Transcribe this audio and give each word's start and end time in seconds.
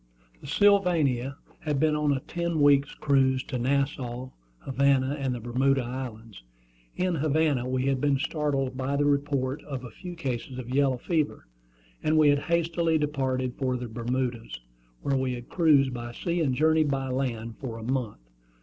The 0.39 0.47
Sylvania 0.47 1.37
had 1.59 1.79
been 1.79 1.95
on 1.95 2.11
a 2.11 2.21
ten 2.21 2.59
weeks' 2.59 2.95
cruise 2.95 3.43
to 3.43 3.59
Nassau, 3.59 4.31
Havana, 4.61 5.13
and 5.19 5.35
the 5.35 5.39
Bermuda 5.39 5.83
Islands. 5.83 6.41
In 6.95 7.13
Havana 7.13 7.69
we 7.69 7.85
had 7.85 8.01
been 8.01 8.17
startled 8.17 8.75
by 8.75 8.95
the 8.95 9.05
report 9.05 9.63
of 9.63 9.83
a 9.83 9.91
few 9.91 10.15
cases 10.15 10.57
of 10.57 10.73
yellow 10.73 10.97
fever, 10.97 11.45
and 12.01 12.17
we 12.17 12.29
had 12.29 12.39
hastily 12.39 12.97
departed 12.97 13.53
for 13.59 13.77
the 13.77 13.87
Bermudas, 13.87 14.59
where 15.03 15.15
we 15.17 15.33
had 15.33 15.49
cruised 15.49 15.93
by 15.93 16.11
sea 16.13 16.41
and 16.41 16.55
journeyed 16.55 16.89
by 16.89 17.07
land 17.07 17.57
for 17.59 17.77
a 17.77 17.83
month. 17.83 18.17